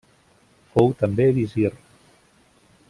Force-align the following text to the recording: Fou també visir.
Fou 0.77 0.89
també 1.03 1.29
visir. 1.37 1.71